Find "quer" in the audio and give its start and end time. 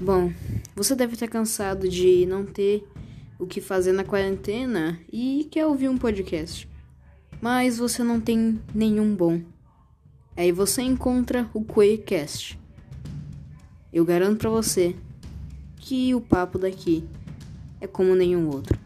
5.50-5.66